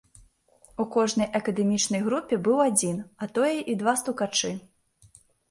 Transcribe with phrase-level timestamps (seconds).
[0.83, 4.51] У кожнай акадэмічнай групе быў адзін, а тое і два стукачы.